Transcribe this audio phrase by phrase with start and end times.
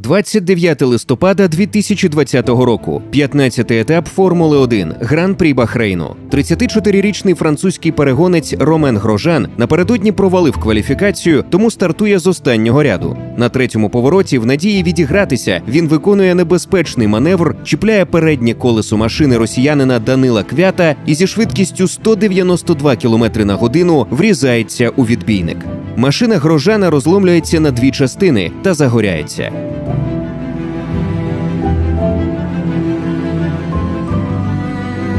[0.00, 6.16] 29 листопада 2020 року, 15-й етап Формули 1 Гран-прі Бахрейну.
[6.30, 13.16] 34-річний французький перегонець Ромен Грожан напередодні провалив кваліфікацію, тому стартує з останнього ряду.
[13.36, 19.98] На третьому повороті, в надії відігратися, він виконує небезпечний маневр, чіпляє переднє колесо машини росіянина
[19.98, 25.58] Данила Квята і зі швидкістю 192 км на годину врізається у відбійник.
[25.96, 29.52] Машина Грожана розломлюється на дві частини та загоряється.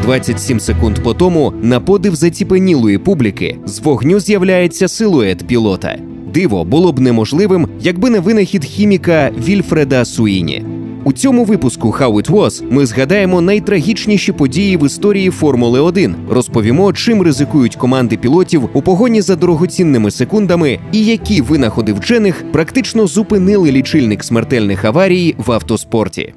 [0.08, 5.96] «27 секунд по тому на подив заціпенілої публіки з вогню з'являється силует пілота.
[6.34, 10.66] Диво було б неможливим, якби не винахід хіміка Вільфреда Суїні.
[11.04, 16.94] У цьому випуску «How it was» ми згадаємо найтрагічніші події в історії Формули 1, розповімо,
[16.94, 23.72] чим ризикують команди пілотів у погоні за дорогоцінними секундами, і які винаходи вчених практично зупинили
[23.72, 26.34] лічильник смертельних аварій в автоспорті.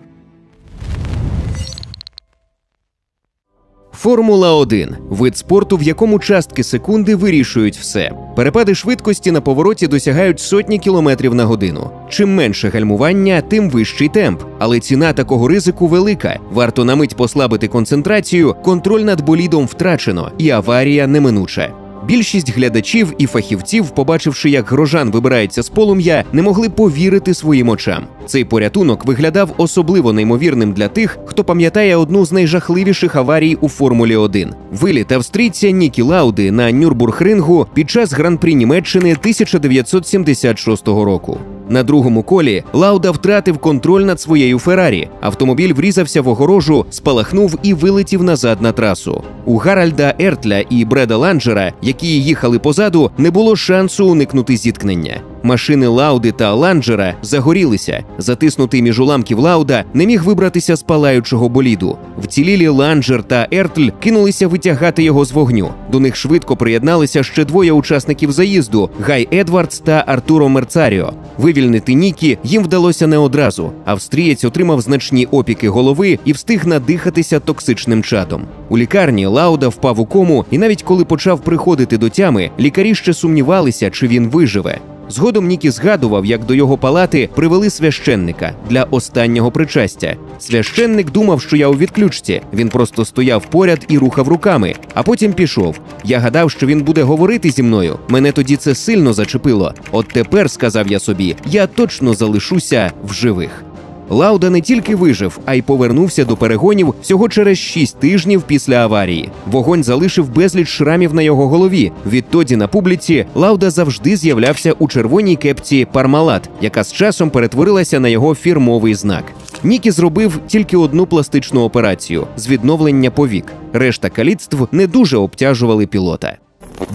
[3.96, 8.12] Формула 1 вид спорту, в якому частки секунди вирішують все.
[8.36, 11.90] Перепади швидкості на повороті досягають сотні кілометрів на годину.
[12.08, 14.42] Чим менше гальмування, тим вищий темп.
[14.58, 16.38] Але ціна такого ризику велика.
[16.52, 21.83] Варто на мить послабити концентрацію, контроль над болідом втрачено, і аварія неминуча.
[22.06, 28.06] Більшість глядачів і фахівців, побачивши, як грожан вибирається з полум'я, не могли повірити своїм очам.
[28.26, 34.16] Цей порятунок виглядав особливо неймовірним для тих, хто пам'ятає одну з найжахливіших аварій у Формулі
[34.16, 41.38] 1 виліт австрійця Нікі Лауди на Нюрбургрингу під час гран-прі Німеччини 1976 року.
[41.68, 45.08] На другому колі Лауда втратив контроль над своєю Феррарі.
[45.20, 49.22] Автомобіль врізався в огорожу, спалахнув і вилетів назад на трасу.
[49.44, 55.20] У Гаральда Ертля і Бреда Ланджера, які їхали позаду, не було шансу уникнути зіткнення.
[55.44, 58.04] Машини Лауди та Ланджера загорілися.
[58.18, 61.98] Затиснутий між уламків Лауда не міг вибратися з палаючого боліду.
[62.18, 65.70] Вцілілі Ланджер та Ертль кинулися витягати його з вогню.
[65.92, 71.12] До них швидко приєдналися ще двоє учасників заїзду: Гай Едвардс та Артуро Мерцаріо.
[71.38, 73.72] Вивільнити Нікі їм вдалося не одразу.
[73.84, 78.42] Австрієць отримав значні опіки голови і встиг надихатися токсичним чадом.
[78.68, 83.14] У лікарні Лауда впав у кому, і навіть коли почав приходити до тями, лікарі ще
[83.14, 84.78] сумнівалися, чи він виживе.
[85.08, 90.16] Згодом Нікі згадував, як до його палати привели священника для останнього причастя.
[90.38, 92.42] Священник думав, що я у відключці.
[92.52, 95.80] Він просто стояв поряд і рухав руками, а потім пішов.
[96.04, 97.98] Я гадав, що він буде говорити зі мною.
[98.08, 99.74] Мене тоді це сильно зачепило.
[99.92, 103.64] От тепер, сказав я собі, я точно залишуся в живих.
[104.10, 109.28] Лауда не тільки вижив, а й повернувся до перегонів всього через шість тижнів після аварії.
[109.46, 111.92] Вогонь залишив безліч шрамів на його голові.
[112.06, 118.08] Відтоді на публіці Лауда завжди з'являвся у червоній кепці Пармалат, яка з часом перетворилася на
[118.08, 119.24] його фірмовий знак.
[119.64, 123.52] Нікі зробив тільки одну пластичну операцію з відновлення повік.
[123.72, 126.36] Решта каліцтв не дуже обтяжували пілота.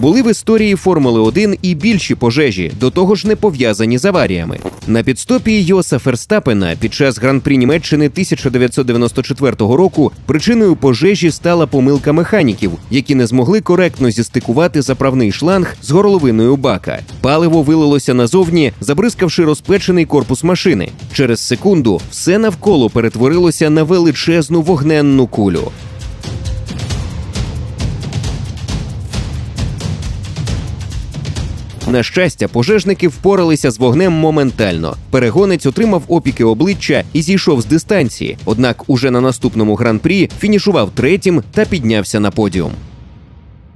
[0.00, 4.58] Були в історії Формули 1 і більші пожежі, до того ж не пов'язані з аваріями.
[4.86, 12.72] На підстопі Йоса Ферстапена під час гран-прі Німеччини 1994 року причиною пожежі стала помилка механіків,
[12.90, 16.98] які не змогли коректно зістикувати заправний шланг з горловиною бака.
[17.20, 20.88] Паливо вилилося назовні, забризкавши розпечений корпус машини.
[21.12, 25.72] Через секунду все навколо перетворилося на величезну вогненну кулю.
[31.90, 34.96] На щастя, пожежники впоралися з вогнем моментально.
[35.10, 38.36] Перегонець отримав опіки обличчя і зійшов з дистанції.
[38.44, 42.72] Однак, уже на наступному гран-прі фінішував третім та піднявся на подіум.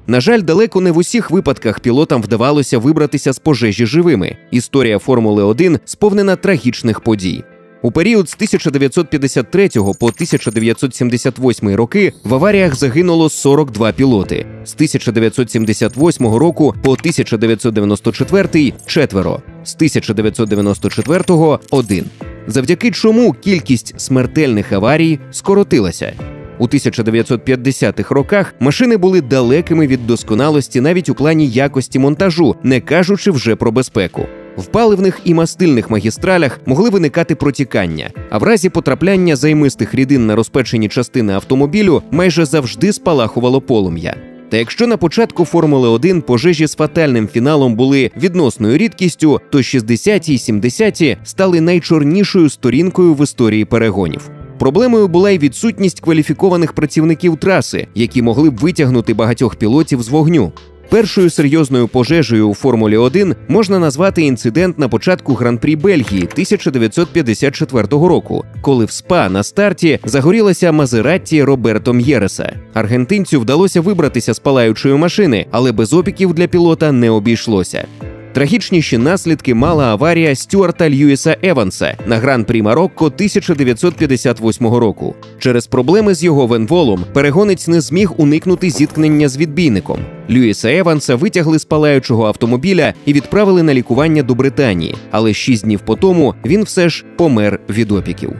[0.07, 4.37] На жаль, далеко не в усіх випадках пілотам вдавалося вибратися з пожежі живими.
[4.51, 7.45] Історія Формули 1 сповнена трагічних подій.
[7.85, 14.47] У період з 1953 по 1978 роки в аваріях загинуло 42 пілоти.
[14.65, 22.05] З 1978 року по 1994– четверо, з 1994– один.
[22.47, 26.13] Завдяки чому кількість смертельних аварій скоротилася.
[26.59, 33.31] У 1950-х роках машини були далекими від досконалості навіть у плані якості монтажу, не кажучи
[33.31, 34.27] вже про безпеку.
[34.57, 40.37] В паливних і мастильних магістралях могли виникати протікання, а в разі потрапляння займистих рідин на
[40.37, 44.17] розпечені частини автомобілю майже завжди спалахувало полум'я.
[44.49, 50.35] Та якщо на початку Формули 1 пожежі з фатальним фіналом були відносною рідкістю, то 60-ті
[50.35, 54.31] і 70-ті стали найчорнішою сторінкою в історії перегонів.
[54.59, 60.53] Проблемою була й відсутність кваліфікованих працівників траси, які могли б витягнути багатьох пілотів з вогню.
[60.91, 68.45] Першою серйозною пожежею у Формулі 1 можна назвати інцидент на початку гран-прі Бельгії 1954 року,
[68.61, 72.53] коли в СПА на старті загорілася Мазератті Роберто М'єреса.
[72.75, 77.87] Аргентинцю вдалося вибратися з палаючої машини, але без опіків для пілота не обійшлося.
[78.35, 85.15] Трагічніші наслідки мала аварія Стюарта Льюіса Еванса на гран-прі Марокко 1958 року.
[85.39, 89.99] Через проблеми з його венволом перегонець не зміг уникнути зіткнення з відбійником.
[90.31, 95.81] Льюіса Еванса витягли з палаючого автомобіля і відправили на лікування до Британії, але шість днів
[95.81, 98.33] по тому він все ж помер від опіків.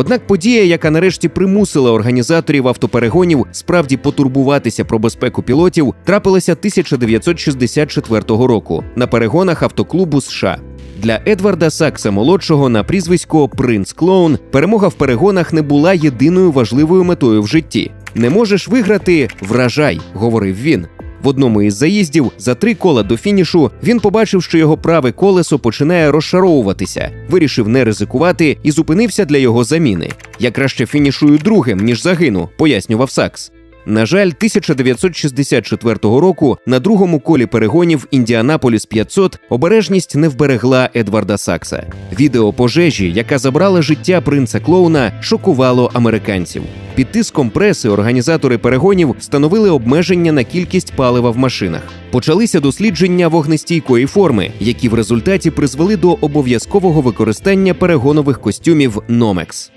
[0.00, 8.84] Однак подія, яка нарешті примусила організаторів автоперегонів справді потурбуватися про безпеку пілотів, трапилася 1964 року
[8.96, 10.58] на перегонах автоклубу США.
[11.02, 17.04] Для Едварда Сакса молодшого на прізвисько Принц Клоун перемога в перегонах не була єдиною важливою
[17.04, 17.90] метою в житті.
[18.14, 20.86] Не можеш виграти вражай, говорив він.
[21.22, 25.58] В одному із заїздів за три кола до фінішу він побачив, що його праве колесо
[25.58, 30.10] починає розшаровуватися, вирішив не ризикувати і зупинився для його заміни.
[30.38, 33.52] Я краще фінішую другим, ніж загину, пояснював Сакс.
[33.88, 41.86] На жаль, 1964 року на другому колі перегонів Індіанаполіс 500 обережність не вберегла Едварда Сакса.
[42.20, 46.62] Відео пожежі, яка забрала життя принца клоуна, шокувало американців.
[46.94, 51.82] Під тиском преси організатори перегонів встановили обмеження на кількість палива в машинах.
[52.10, 59.70] Почалися дослідження вогнестійкої форми, які в результаті призвели до обов'язкового використання перегонових костюмів Номекс.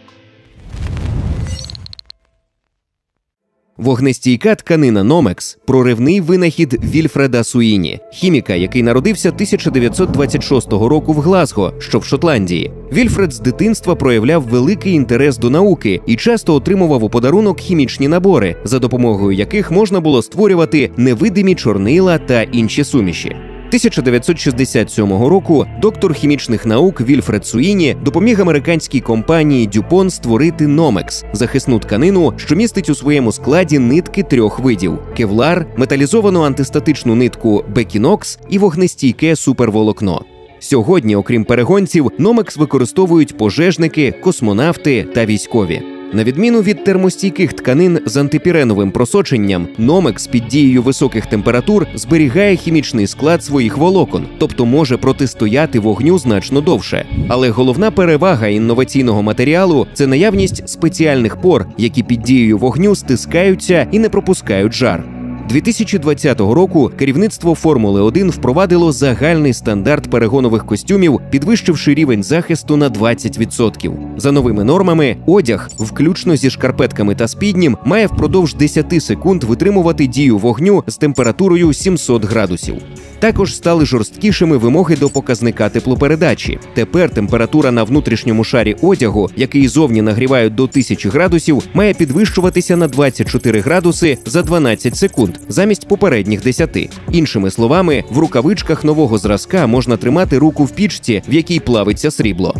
[3.82, 12.00] Вогнестійка тканина Номекс проривний винахід Вільфреда Суїні, хіміка, який народився 1926 року в Глазго, що
[12.00, 12.72] в Шотландії.
[12.94, 18.56] Вільфред з дитинства проявляв великий інтерес до науки і часто отримував у подарунок хімічні набори,
[18.64, 23.36] за допомогою яких можна було створювати невидимі чорнила та інші суміші.
[23.72, 32.34] 1967 року доктор хімічних наук Вільфред Суїні допоміг американській компанії Дюпон створити Номекс захисну тканину,
[32.38, 39.36] що містить у своєму складі нитки трьох видів: кевлар, металізовану антистатичну нитку Бекінокс і вогнестійке
[39.36, 40.26] суперволокно.
[40.60, 45.91] Сьогодні, окрім перегонців, Номекс використовують пожежники, космонавти та військові.
[46.14, 53.08] На відміну від термостійких тканин з антипіреновим просоченням, Номекс під дією високих температур зберігає хімічний
[53.08, 57.06] склад своїх волокон, тобто може протистояти вогню значно довше.
[57.28, 64.00] Але головна перевага інноваційного матеріалу це наявність спеціальних пор, які під дією вогню стискаються і
[64.00, 65.04] не пропускають жар.
[65.52, 73.92] 2020 року керівництво Формули 1 впровадило загальний стандарт перегонових костюмів, підвищивши рівень захисту на 20%.
[74.18, 80.38] За новими нормами, одяг, включно зі шкарпетками та спіднім, має впродовж 10 секунд витримувати дію
[80.38, 82.76] вогню з температурою 700 градусів.
[83.20, 86.60] Також стали жорсткішими вимоги до показника теплопередачі.
[86.74, 92.88] Тепер температура на внутрішньому шарі одягу, який зовні нагрівають до 1000 градусів, має підвищуватися на
[92.88, 96.90] 24 градуси за 12 секунд замість попередніх 10.
[97.12, 102.56] Іншими словами, в рукавичках нового зразка можна тримати руку в пічці, в якій плавиться срібло.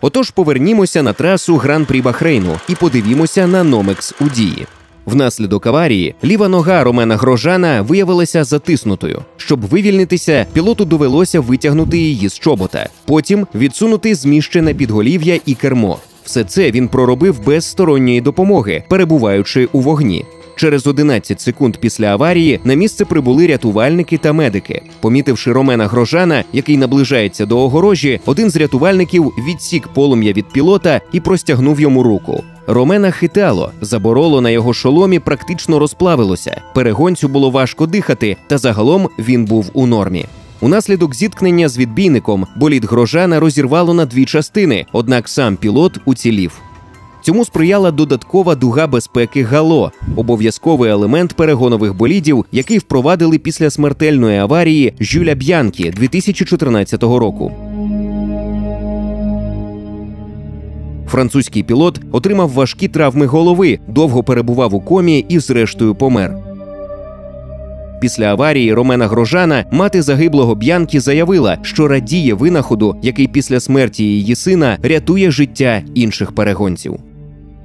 [0.00, 4.66] Отож, повернімося на трасу Гран-прі Бахрейну і подивімося на Номекс у дії.
[5.06, 9.22] Внаслідок аварії ліва нога Ромена Грожана виявилася затиснутою.
[9.36, 15.98] Щоб вивільнитися, пілоту довелося витягнути її з чобота, потім відсунути зміщене підголів'я і кермо.
[16.24, 20.24] Все це він проробив без сторонньої допомоги, перебуваючи у вогні.
[20.58, 24.82] Через 11 секунд після аварії на місце прибули рятувальники та медики.
[25.00, 31.20] Помітивши Ромена Грожана, який наближається до огорожі, один з рятувальників відсік полум'я від пілота і
[31.20, 32.44] простягнув йому руку.
[32.66, 36.60] Ромена хитало, забороло на його шоломі практично розплавилося.
[36.74, 40.26] Перегонцю було важко дихати, та загалом він був у нормі.
[40.60, 46.60] Унаслідок зіткнення з відбійником болід грожана розірвало на дві частини, однак сам пілот уцілів.
[47.28, 54.94] Цьому сприяла додаткова дуга безпеки Гало, обов'язковий елемент перегонових болідів, який впровадили після смертельної аварії
[55.00, 57.52] Жюля Б'янкі 2014 року.
[61.08, 66.36] Французький пілот отримав важкі травми голови, довго перебував у комі і, зрештою, помер.
[68.00, 74.34] Після аварії Ромена Грожана мати загиблого Б'янкі заявила, що радіє винаходу, який після смерті її
[74.34, 77.00] сина рятує життя інших перегонців.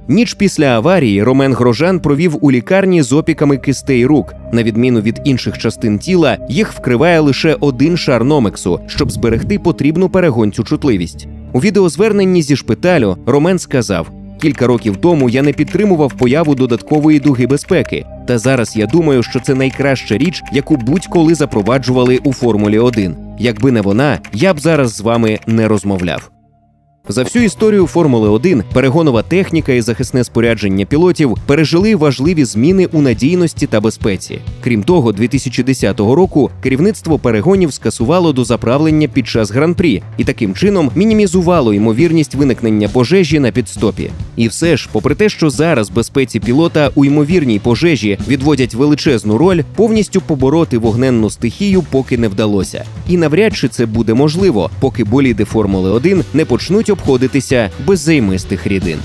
[0.08, 4.34] Ніч після аварії Ромен Грожан провів у лікарні з опіками кистей рук.
[4.52, 10.08] На відміну від інших частин тіла, їх вкриває лише один шар номексу, щоб зберегти потрібну
[10.08, 11.26] перегонцю чутливість.
[11.52, 14.10] У відеозверненні зі шпиталю Ромен сказав:
[14.42, 18.06] Кілька років тому я не підтримував появу додаткової дуги безпеки.
[18.26, 23.16] Та зараз я думаю, що це найкраща річ, яку будь-коли запроваджували у Формулі 1.
[23.38, 26.33] Якби не вона, я б зараз з вами не розмовляв.
[27.08, 33.02] За всю історію Формули 1 перегонова техніка і захисне спорядження пілотів пережили важливі зміни у
[33.02, 34.38] надійності та безпеці.
[34.60, 41.74] Крім того, 2010 року керівництво перегонів скасувало дозаправлення під час гран-прі і таким чином мінімізувало
[41.74, 44.10] ймовірність виникнення пожежі на підстопі.
[44.36, 49.62] І все ж, попри те, що зараз безпеці пілота у ймовірній пожежі відводять величезну роль,
[49.76, 52.84] повністю побороти вогненну стихію поки не вдалося.
[53.08, 58.66] І навряд чи це буде можливо, поки боліди Формули 1 не почнуть обходитися без займистих
[58.66, 58.98] рідин.